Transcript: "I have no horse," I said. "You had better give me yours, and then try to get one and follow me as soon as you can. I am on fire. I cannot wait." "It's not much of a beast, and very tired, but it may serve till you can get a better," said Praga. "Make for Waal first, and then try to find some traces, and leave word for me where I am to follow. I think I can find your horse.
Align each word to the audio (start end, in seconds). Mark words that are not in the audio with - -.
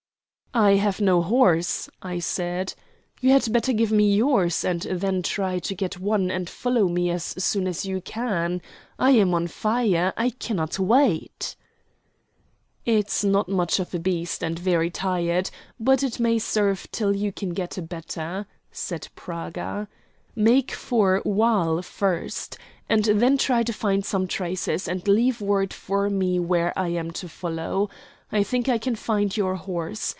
"I 0.53 0.71
have 0.71 0.99
no 0.99 1.21
horse," 1.21 1.89
I 2.01 2.19
said. 2.19 2.73
"You 3.21 3.29
had 3.29 3.53
better 3.53 3.71
give 3.71 3.89
me 3.89 4.13
yours, 4.13 4.65
and 4.65 4.81
then 4.81 5.21
try 5.21 5.59
to 5.59 5.73
get 5.73 5.97
one 5.97 6.29
and 6.29 6.49
follow 6.49 6.89
me 6.89 7.09
as 7.09 7.23
soon 7.37 7.67
as 7.69 7.85
you 7.85 8.01
can. 8.01 8.61
I 8.99 9.11
am 9.11 9.33
on 9.33 9.47
fire. 9.47 10.11
I 10.17 10.31
cannot 10.31 10.77
wait." 10.77 11.55
"It's 12.85 13.23
not 13.23 13.47
much 13.47 13.79
of 13.79 13.93
a 13.93 13.99
beast, 13.99 14.43
and 14.43 14.59
very 14.59 14.89
tired, 14.89 15.49
but 15.79 16.03
it 16.03 16.19
may 16.19 16.37
serve 16.37 16.85
till 16.91 17.15
you 17.15 17.31
can 17.31 17.51
get 17.53 17.77
a 17.77 17.81
better," 17.81 18.45
said 18.73 19.07
Praga. 19.15 19.87
"Make 20.35 20.71
for 20.73 21.21
Waal 21.23 21.81
first, 21.81 22.57
and 22.89 23.05
then 23.05 23.37
try 23.37 23.63
to 23.63 23.71
find 23.71 24.03
some 24.03 24.27
traces, 24.27 24.85
and 24.89 25.07
leave 25.07 25.39
word 25.39 25.73
for 25.73 26.09
me 26.09 26.39
where 26.41 26.77
I 26.77 26.89
am 26.89 27.11
to 27.11 27.29
follow. 27.29 27.89
I 28.33 28.43
think 28.43 28.67
I 28.67 28.77
can 28.77 28.97
find 28.97 29.37
your 29.37 29.55
horse. 29.55 30.09